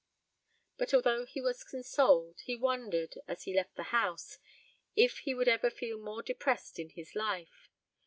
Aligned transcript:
But 0.77 0.95
although 0.95 1.25
he 1.27 1.41
was 1.41 1.63
consoled, 1.63 2.39
he 2.43 2.55
wondered, 2.55 3.19
as 3.27 3.43
he 3.43 3.55
left 3.55 3.75
the 3.75 3.83
house, 3.93 4.39
if 4.95 5.19
he 5.19 5.35
would 5.35 5.47
ever 5.47 5.69
feel 5.69 5.99
more 5.99 6.23
depressed 6.23 6.79
in 6.79 6.89
his 6.89 7.13
life. 7.13 7.69